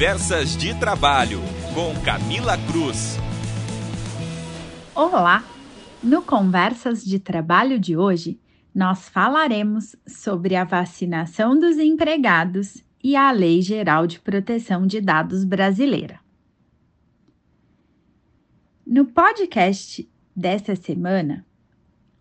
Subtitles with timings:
[0.00, 1.40] Conversas de Trabalho,
[1.74, 3.18] com Camila Cruz.
[4.94, 5.44] Olá!
[6.02, 8.40] No Conversas de Trabalho de hoje,
[8.74, 15.44] nós falaremos sobre a vacinação dos empregados e a Lei Geral de Proteção de Dados
[15.44, 16.18] brasileira.
[18.86, 21.44] No podcast desta semana,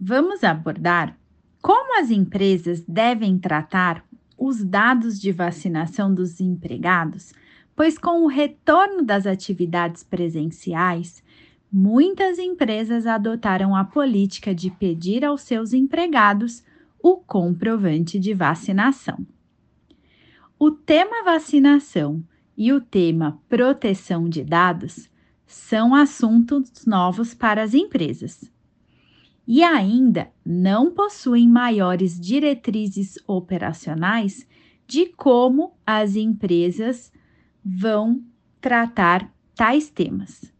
[0.00, 1.14] vamos abordar
[1.60, 4.02] como as empresas devem tratar
[4.38, 7.34] os dados de vacinação dos empregados,
[7.76, 11.22] pois com o retorno das atividades presenciais,
[11.70, 16.64] muitas empresas adotaram a política de pedir aos seus empregados
[17.02, 19.26] o comprovante de vacinação.
[20.58, 22.24] O tema vacinação
[22.56, 25.10] e o tema proteção de dados
[25.46, 28.50] são assuntos novos para as empresas
[29.46, 34.48] e ainda não possuem maiores diretrizes operacionais
[34.88, 37.12] de como as empresas
[37.68, 38.22] vão
[38.60, 40.52] tratar tais temas.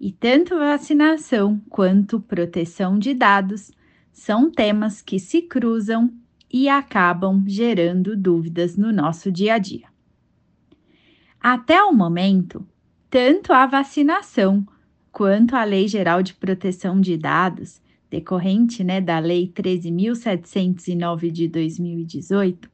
[0.00, 3.72] E tanto vacinação quanto proteção de dados
[4.12, 6.14] são temas que se cruzam
[6.52, 9.88] e acabam gerando dúvidas no nosso dia a dia.
[11.40, 12.64] Até o momento,
[13.10, 14.64] tanto a vacinação
[15.10, 22.70] quanto a Lei Geral de Proteção de Dados decorrente né, da Lei 13.709 de 2018,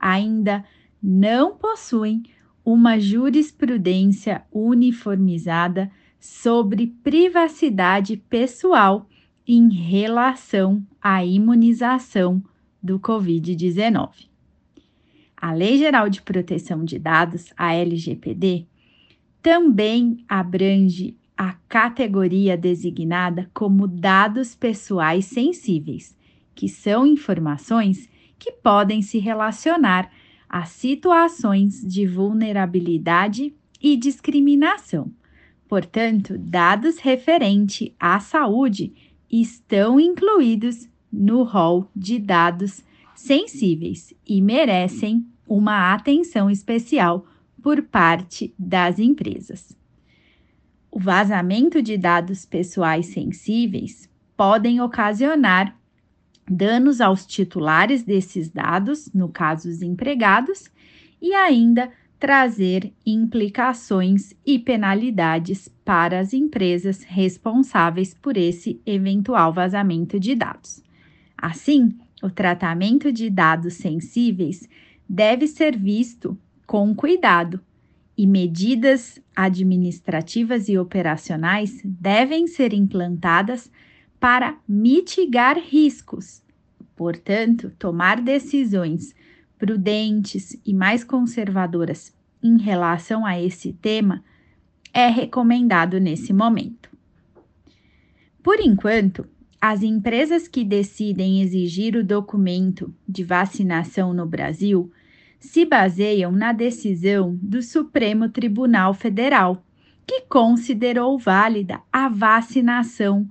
[0.00, 0.64] ainda
[1.00, 2.24] não possuem
[2.72, 5.90] uma jurisprudência uniformizada
[6.20, 9.08] sobre privacidade pessoal
[9.44, 12.40] em relação à imunização
[12.80, 14.28] do Covid-19.
[15.36, 18.66] A Lei Geral de Proteção de Dados, a LGPD,
[19.42, 26.16] também abrange a categoria designada como dados pessoais sensíveis,
[26.54, 30.08] que são informações que podem se relacionar
[30.50, 35.12] a situações de vulnerabilidade e discriminação.
[35.68, 38.92] Portanto, dados referente à saúde
[39.30, 42.82] estão incluídos no rol de dados
[43.14, 47.24] sensíveis e merecem uma atenção especial
[47.62, 49.76] por parte das empresas.
[50.90, 55.79] O vazamento de dados pessoais sensíveis podem ocasionar
[56.48, 60.70] danos aos titulares desses dados, no caso os empregados,
[61.20, 70.34] e ainda trazer implicações e penalidades para as empresas responsáveis por esse eventual vazamento de
[70.34, 70.82] dados.
[71.36, 74.68] Assim, o tratamento de dados sensíveis
[75.08, 77.60] deve ser visto com cuidado
[78.16, 83.72] e medidas administrativas e operacionais devem ser implantadas
[84.20, 86.42] para mitigar riscos.
[86.94, 89.14] Portanto, tomar decisões
[89.58, 94.22] prudentes e mais conservadoras em relação a esse tema
[94.92, 96.90] é recomendado nesse momento.
[98.42, 99.26] Por enquanto,
[99.60, 104.90] as empresas que decidem exigir o documento de vacinação no Brasil
[105.38, 109.62] se baseiam na decisão do Supremo Tribunal Federal,
[110.06, 113.28] que considerou válida a vacinação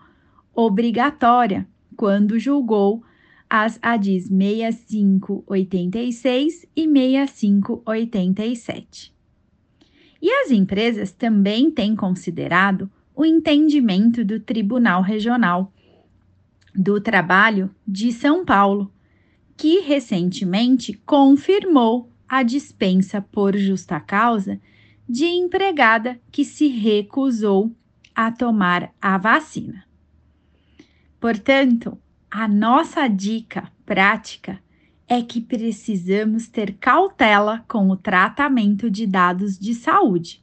[0.59, 1.65] obrigatória
[1.95, 3.01] quando julgou
[3.49, 9.13] as ADIs 6586 e 6587.
[10.21, 15.73] E as empresas também têm considerado o entendimento do Tribunal Regional
[16.75, 18.93] do Trabalho de São Paulo,
[19.57, 24.61] que recentemente confirmou a dispensa por justa causa
[25.07, 27.71] de empregada que se recusou
[28.13, 29.88] a tomar a vacina.
[31.19, 31.97] Portanto,
[32.31, 34.59] a nossa dica prática
[35.07, 40.41] é que precisamos ter cautela com o tratamento de dados de saúde,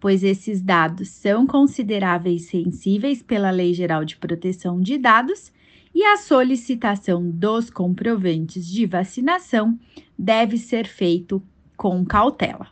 [0.00, 5.52] pois esses dados são consideráveis sensíveis pela Lei Geral de Proteção de Dados
[5.94, 9.78] e a solicitação dos comprovantes de vacinação
[10.18, 11.42] deve ser feito
[11.76, 12.66] com cautela.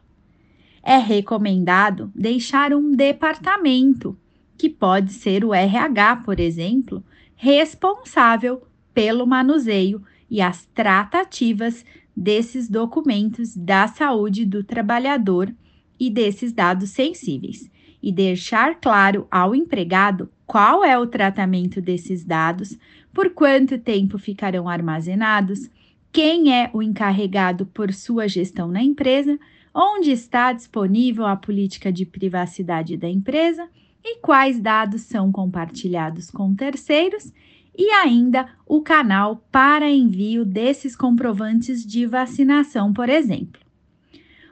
[0.82, 4.16] É recomendado deixar um departamento,
[4.58, 7.04] que pode ser o RH, por exemplo,
[7.36, 11.84] responsável pelo manuseio e as tratativas
[12.16, 15.54] desses documentos da saúde do trabalhador
[16.00, 17.70] e desses dados sensíveis,
[18.02, 22.78] e deixar claro ao empregado qual é o tratamento desses dados,
[23.12, 25.70] por quanto tempo ficarão armazenados,
[26.10, 29.38] quem é o encarregado por sua gestão na empresa,
[29.74, 33.68] onde está disponível a política de privacidade da empresa
[34.08, 37.32] e quais dados são compartilhados com terceiros,
[37.76, 43.60] e ainda o canal para envio desses comprovantes de vacinação, por exemplo.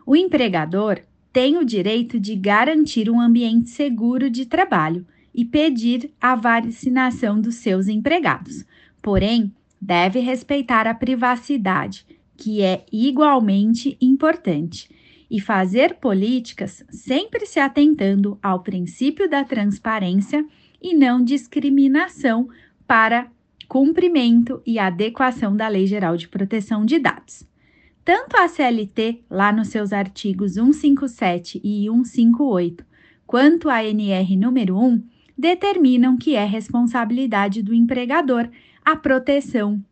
[0.04, 1.00] O empregador
[1.32, 7.54] tem o direito de garantir um ambiente seguro de trabalho e pedir a vacinação dos
[7.56, 8.64] seus empregados.
[9.00, 12.04] Porém, deve respeitar a privacidade,
[12.36, 14.88] que é igualmente importante,
[15.34, 20.46] e fazer políticas sempre se atentando ao princípio da transparência
[20.80, 22.48] e não discriminação
[22.86, 23.26] para
[23.66, 27.44] cumprimento e adequação da Lei Geral de Proteção de Dados.
[28.04, 32.86] Tanto a CLT, lá nos seus artigos 157 e 158,
[33.26, 35.02] quanto a NR número 1,
[35.36, 38.48] determinam que é responsabilidade do empregador
[38.84, 39.84] a proteção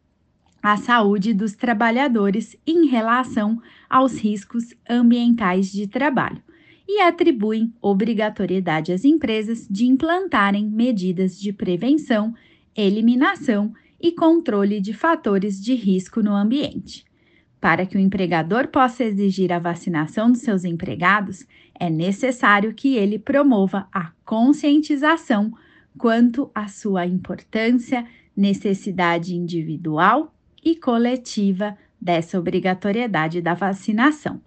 [0.62, 3.60] à saúde dos trabalhadores em relação
[3.90, 6.40] aos riscos ambientais de trabalho
[6.88, 12.34] e atribuem obrigatoriedade às empresas de implantarem medidas de prevenção,
[12.76, 17.04] eliminação e controle de fatores de risco no ambiente.
[17.60, 21.46] Para que o empregador possa exigir a vacinação dos seus empregados,
[21.78, 25.52] é necessário que ele promova a conscientização
[25.96, 28.04] quanto à sua importância,
[28.36, 30.32] necessidade individual
[30.62, 34.40] e coletiva dessa obrigatoriedade da vacinação.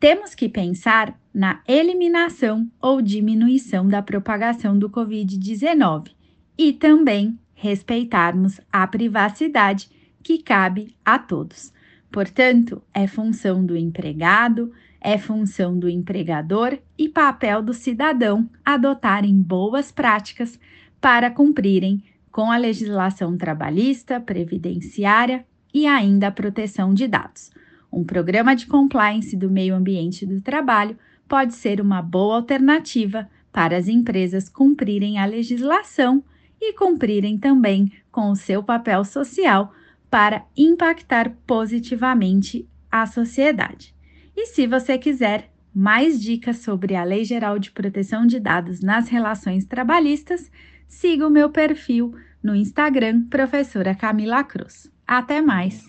[0.00, 6.12] Temos que pensar na eliminação ou diminuição da propagação do Covid-19
[6.56, 9.90] e também respeitarmos a privacidade
[10.22, 11.72] que cabe a todos.
[12.10, 19.92] Portanto, é função do empregado, é função do empregador e papel do cidadão adotarem boas
[19.92, 20.58] práticas
[21.00, 22.02] para cumprirem
[22.38, 25.44] com a legislação trabalhista, previdenciária
[25.74, 27.50] e ainda a proteção de dados.
[27.92, 30.96] Um programa de compliance do meio ambiente do trabalho
[31.26, 36.22] pode ser uma boa alternativa para as empresas cumprirem a legislação
[36.60, 39.72] e cumprirem também com o seu papel social
[40.08, 43.92] para impactar positivamente a sociedade.
[44.36, 49.08] E se você quiser mais dicas sobre a Lei Geral de Proteção de Dados nas
[49.08, 50.48] relações trabalhistas,
[50.86, 54.90] siga o meu perfil no Instagram, professora Camila Cruz.
[55.06, 55.88] Até mais!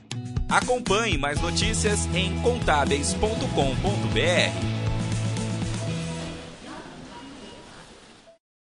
[0.49, 4.78] Acompanhe mais notícias em contábeis.com.br.